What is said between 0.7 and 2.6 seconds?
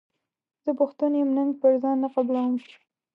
پښتون یم ننګ پر ځان نه قبلووم.